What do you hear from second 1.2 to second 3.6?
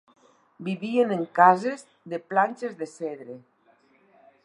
cases de planxes de cedre.